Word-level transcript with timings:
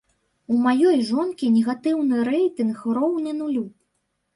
У 0.53 0.55
маёй 0.63 0.97
жонкі 1.11 1.51
негатыўны 1.59 2.27
рэйтынг 2.33 2.77
роўны 3.01 3.41
нулю. 3.41 3.69